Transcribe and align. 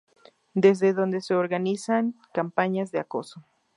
desde 0.55 0.93
donde 0.95 1.21
se 1.21 1.35
organizan 1.35 2.15
campañas 2.33 2.89
de 2.89 2.97
acoso 2.97 3.45